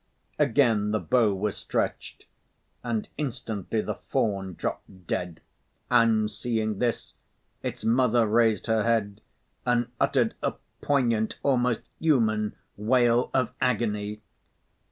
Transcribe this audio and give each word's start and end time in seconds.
Again 0.39 0.89
the 0.89 0.99
bow 0.99 1.35
was 1.35 1.55
stretched, 1.55 2.25
and 2.83 3.07
instantly 3.19 3.81
the 3.81 3.99
fawn 4.09 4.55
dropped 4.55 5.05
dead, 5.05 5.41
and 5.91 6.31
seeing 6.31 6.79
this, 6.79 7.13
its 7.61 7.85
mother 7.85 8.25
raised 8.25 8.65
her 8.65 8.81
head 8.81 9.21
and 9.63 9.91
uttered 9.99 10.33
a 10.41 10.55
poignant, 10.81 11.37
almost 11.43 11.83
human 11.99 12.55
wail 12.77 13.29
of 13.31 13.51
agony. 13.61 14.23